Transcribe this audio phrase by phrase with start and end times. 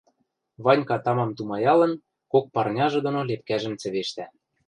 [0.63, 1.93] Ванька, тамам тумаялын,
[2.31, 4.25] кок парняжы доно лепкӓжӹм цӹвештӓ